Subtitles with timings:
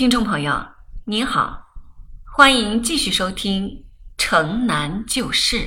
[0.00, 0.66] 听众朋友，
[1.04, 1.62] 您好，
[2.24, 3.66] 欢迎继续收听
[4.16, 5.58] 《城南旧事》。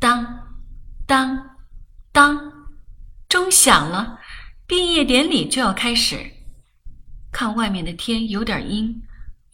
[0.00, 0.26] 当
[1.06, 1.56] 当
[2.10, 2.52] 当，
[3.28, 4.18] 钟响了，
[4.66, 6.18] 毕业典礼就要开始。
[7.30, 9.00] 看外面的天有点阴，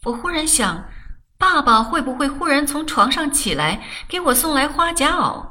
[0.01, 0.83] 我忽然想，
[1.37, 5.47] 爸爸会不会忽然从床上起来给我送来花夹袄？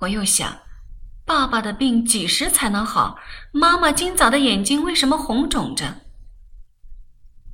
[0.00, 0.52] 我又想。
[1.28, 3.18] 爸爸的病几时才能好？
[3.52, 5.84] 妈妈今早的眼睛为什么红肿着？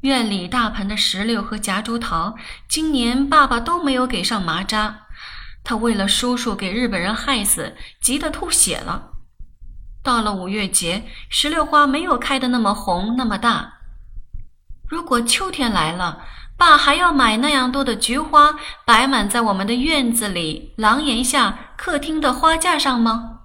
[0.02, 2.36] 院里大盆的石榴和夹竹桃，
[2.68, 5.06] 今年爸爸都没有给上麻扎。
[5.64, 9.10] 他为了叔叔给日本人害死，急得吐血了。
[10.04, 13.72] 到了五月节，石榴花没有开的那么红那么大。
[14.88, 16.22] 如果秋天来了，
[16.56, 18.54] 爸还要买那样多的菊花，
[18.84, 23.40] 摆满在我们的院子里、廊檐下、客厅的花架上吗？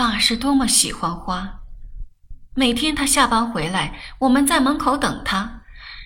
[0.00, 1.60] 爸是多么喜欢花，
[2.54, 5.60] 每天他下班回来，我们在门口等他。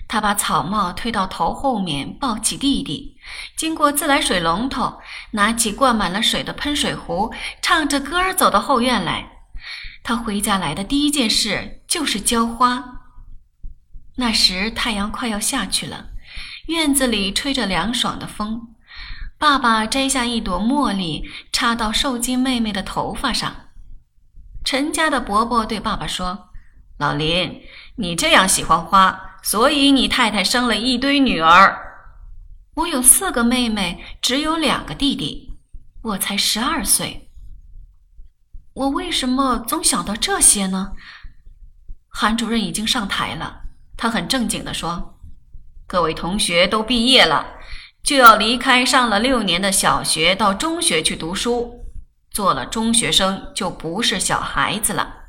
[0.09, 3.17] 他把草帽推到头后面，抱起弟弟，
[3.57, 4.99] 经过自来水龙头，
[5.31, 7.33] 拿起灌满了水的喷水壶，
[7.63, 9.31] 唱着歌儿走到后院来。
[10.03, 13.03] 他回家来的第一件事就是浇花。
[14.17, 16.07] 那时太阳快要下去了，
[16.67, 18.75] 院子里吹着凉爽的风。
[19.39, 23.55] 爸爸摘下一朵茉莉，插到受惊妹妹的头发上。
[24.65, 26.49] 陈家的伯伯对爸爸说
[26.97, 27.63] ：“老林，
[27.97, 31.79] 你这样喜欢花，所以你太太生了一堆女儿。
[32.77, 35.59] 我有四个妹妹，只有两个弟弟，
[36.03, 37.29] 我才十二岁。
[38.73, 40.93] 我为什么总想到这些呢？”
[42.09, 43.65] 韩主任已经上台了，
[43.99, 45.19] 他很正经地说
[45.87, 47.45] ：“各位同学都毕业了，
[48.03, 51.81] 就要离开上了六年的小学，到中学去读书。”
[52.35, 55.21] 做了中学生就不是小孩子了。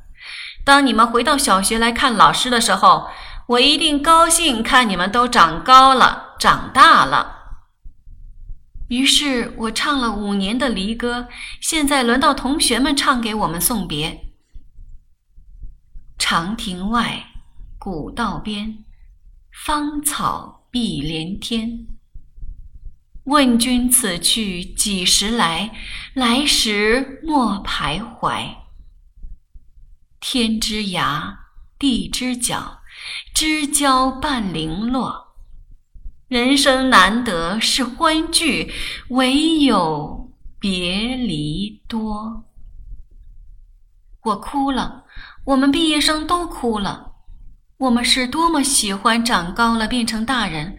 [0.65, 3.07] 当你们回到小学来看老师的时候，
[3.47, 7.33] 我一定高兴看你们都长高了、长大了。
[8.89, 11.27] 于是我唱了五年的离歌，
[11.61, 14.33] 现在轮到同学们唱给我们送别。
[16.17, 17.27] 长亭外，
[17.77, 18.83] 古道边，
[19.65, 21.85] 芳草碧连天。
[23.25, 25.71] 问君此去几时来？
[26.13, 28.55] 来时莫徘徊。
[30.19, 31.35] 天之涯，
[31.79, 32.81] 地之角，
[33.33, 35.35] 知交半零落。
[36.27, 38.71] 人生难得是欢聚，
[39.09, 42.45] 唯有别离多。
[44.21, 45.05] 我哭了，
[45.45, 47.13] 我们毕业生都哭了。
[47.77, 50.77] 我们是多么喜欢长高了变成大人，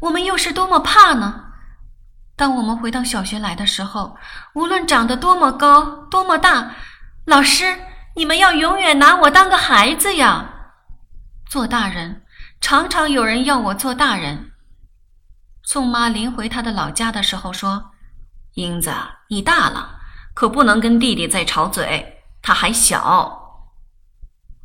[0.00, 1.46] 我们又是多么怕呢？
[2.38, 4.16] 当我们回到小学来的时候，
[4.54, 6.70] 无论长得多么高、多么大，
[7.24, 7.76] 老师，
[8.14, 10.48] 你们要永远拿我当个孩子呀！
[11.50, 12.22] 做大人，
[12.60, 14.52] 常常有人要我做大人。
[15.64, 17.90] 宋妈临回她的老家的时候说
[18.54, 18.92] ：“英子，
[19.28, 19.98] 你大了，
[20.32, 23.66] 可不能跟弟弟再吵嘴，他还小。”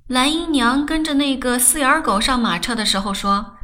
[0.05, 3.57] 蓝姨娘跟着那个四眼狗上马车的时候说：“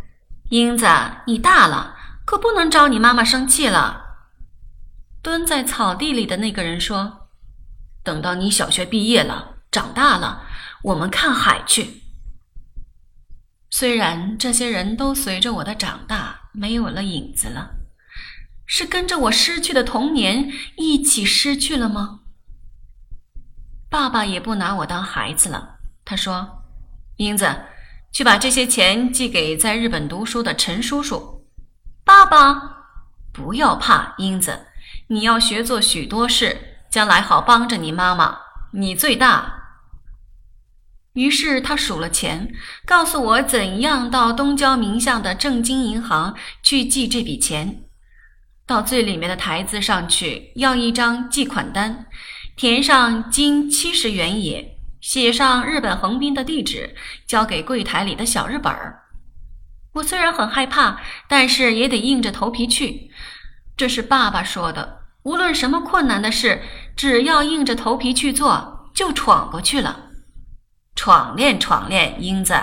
[0.49, 0.87] 英子，
[1.27, 1.97] 你大了。”
[2.29, 4.03] 可不能招你妈妈生气了。
[5.23, 7.31] 蹲在草地里的那个人说
[8.05, 10.43] ：“等到你小学毕业了，长大了，
[10.83, 12.03] 我们看海去。”
[13.71, 17.71] 虽然这些人都随着我的长大没有了影子了，
[18.67, 22.19] 是跟着我失去的童年一起失去了吗？
[23.89, 25.79] 爸爸也不拿我当孩子了。
[26.05, 26.61] 他说
[27.17, 27.63] ：“英子，
[28.11, 31.37] 去把这些钱寄给在日本读书的陈叔叔。”
[32.09, 32.87] 爸爸，
[33.31, 34.65] 不要怕，英子，
[35.09, 38.39] 你要学做许多事，将来好帮着你妈妈。
[38.73, 39.53] 你最大。
[41.13, 42.51] 于是他数了钱，
[42.83, 47.83] 告诉我怎样到东郊名巷的正金银行去寄这笔钱。
[48.65, 52.07] 到最里面的台子上去，要一张寄款单，
[52.55, 56.95] 填上金七十元也，写上日本横滨的地址，
[57.27, 59.03] 交给柜台里的小日本儿。
[59.93, 63.11] 我虽然很害怕，但是也得硬着头皮去。
[63.75, 66.61] 这是爸爸说的，无论什么困难的事，
[66.95, 70.11] 只要硬着头皮去做，就闯过去了。
[70.95, 72.53] 闯练，闯练，英子。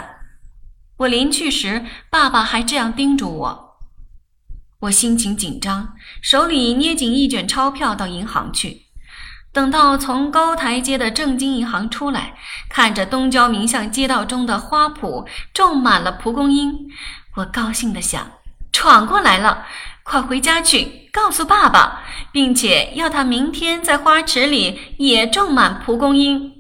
[0.99, 3.79] 我临去时，爸爸还这样叮嘱我。
[4.81, 8.86] 我心情紧张，手里捏紧一卷钞票，到银行去。
[9.57, 12.35] 等到从高台街的正金银行出来，
[12.69, 16.75] 看着东郊名巷街道中的花圃种满了蒲公英，
[17.37, 18.33] 我高兴地想：
[18.71, 19.65] 闯过来了，
[20.03, 26.53] 快回家去告诉爸爸，并且要他明天在花池里也种满蒲公英。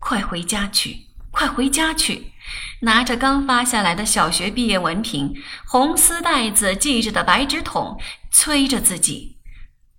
[0.00, 0.96] 快回家去，
[1.30, 2.32] 快回家去！
[2.80, 5.32] 拿着刚发下来的小学毕业文凭、
[5.64, 7.96] 红丝带子系着的白纸筒，
[8.32, 9.36] 催着自己。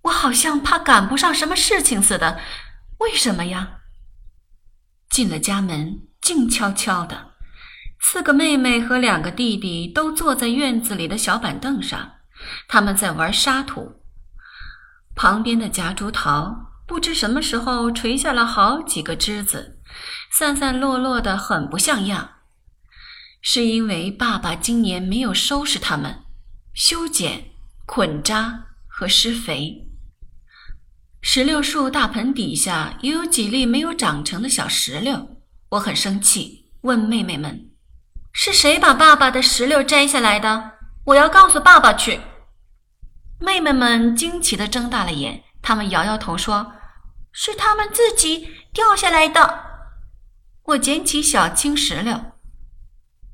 [0.06, 2.40] 我好像怕赶不上什么事情似的。
[2.98, 3.80] 为什么呀？
[5.10, 7.32] 进了家门，静悄悄的。
[8.00, 12.12] 四个妹妹和两个弟弟都坐在院子里的小板凳上，
[12.68, 14.02] 他们在玩沙土。
[15.14, 19.80] 旁边的夹竹桃不知什么时候垂下了好几个枝子，
[20.30, 22.30] 散散落落的，很不像样。
[23.40, 26.22] 是因为爸爸今年没有收拾它们，
[26.74, 27.50] 修剪、
[27.86, 29.82] 捆扎和施肥。
[31.36, 35.36] 石榴树大盆底下也有几粒没有长成的小石榴，
[35.68, 37.72] 我很生气，问妹妹们。
[38.32, 40.72] 是谁把爸爸的石榴摘下来的？
[41.04, 42.22] 我要告诉爸爸去。
[43.38, 46.72] 妹妹们惊奇地睁大了眼，她们摇摇头说
[47.32, 49.60] ：“是他们自己掉下来的。”
[50.64, 52.18] 我捡起小青石榴，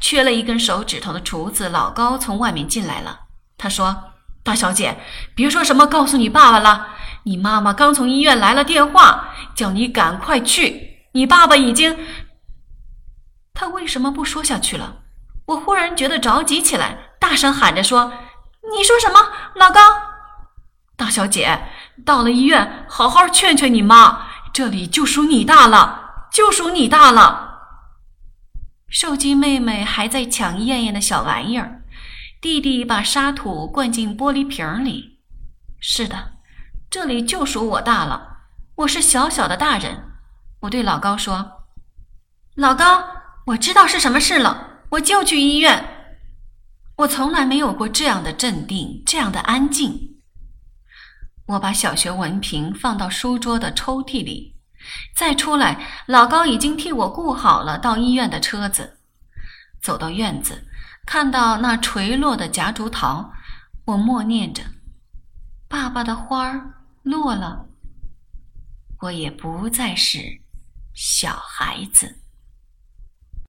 [0.01, 3.21] 缺了一根手指头的厨子老高从外面进来了。
[3.57, 3.97] 他说
[4.43, 4.99] ：“大小姐，
[5.37, 6.89] 别说什么告诉你爸爸了。
[7.25, 11.07] 你妈妈刚从医院来了电话，叫你赶快去。
[11.13, 11.97] 你爸爸已经……”
[13.55, 14.99] 他为什么不说下去了？
[15.47, 18.13] 我忽然觉得着急起来，大声喊着说
[18.77, 19.21] ：“你说什么，
[19.55, 19.81] 老高？
[20.97, 21.63] 大小姐，
[22.05, 24.27] 到了医院，好好劝劝你妈。
[24.53, 27.51] 这里就属你大了，就属你大了。”
[28.89, 31.83] 受惊妹妹还在抢燕燕的小玩意儿，
[32.41, 35.19] 弟弟把沙土灌进玻璃瓶里。
[35.81, 36.33] 是的，
[36.93, 38.41] 这里就属我大了，
[38.75, 40.11] 我是小小的大人。
[40.61, 41.65] 我对老高说
[42.55, 43.03] ：“老高。”
[43.49, 45.89] 我知道是什么事了，我就去医院。
[46.97, 50.21] 我从来没有过这样的镇定，这样的安静。
[51.47, 54.55] 我把小学文凭放到书桌的抽屉里，
[55.17, 58.99] 再出来，老高已经替我雇好了到医院的车子。
[59.81, 60.67] 走到院子，
[61.07, 63.33] 看到那垂落的夹竹桃，
[63.87, 64.63] 我默念着
[65.67, 67.69] ：“爸爸的花儿落了，
[69.01, 70.41] 我也不再是
[70.95, 72.21] 小孩子。”